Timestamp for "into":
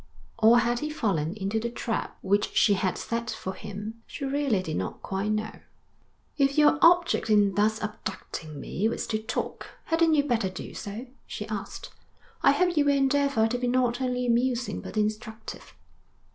1.35-1.59